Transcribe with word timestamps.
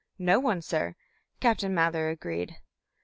"No 0.17 0.39
one, 0.39 0.63
sir," 0.63 0.95
Captain 1.39 1.75
Mather 1.75 2.09
agreed. 2.09 2.57